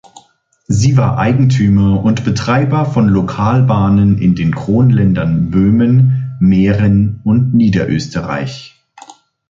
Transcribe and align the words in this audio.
Sie 0.65 0.97
war 0.97 1.19
Eigentümer 1.19 2.03
und 2.03 2.25
Betreiber 2.25 2.85
von 2.87 3.07
Lokalbahnen 3.07 4.17
in 4.17 4.33
den 4.33 4.51
Kronländern 4.55 5.51
Böhmen, 5.51 6.35
Mähren 6.39 7.21
und 7.23 7.53
Niederösterreich. 7.53 8.83